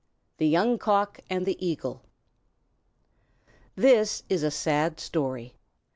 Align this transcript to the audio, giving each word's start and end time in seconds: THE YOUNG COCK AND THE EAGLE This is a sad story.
THE 0.39 0.47
YOUNG 0.47 0.79
COCK 0.79 1.19
AND 1.29 1.45
THE 1.45 1.63
EAGLE 1.63 2.01
This 3.75 4.23
is 4.29 4.41
a 4.41 4.49
sad 4.49 4.99
story. 4.99 5.53